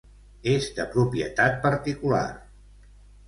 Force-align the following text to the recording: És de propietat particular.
És 0.53 0.69
de 0.77 0.85
propietat 0.95 1.59
particular. 1.67 2.25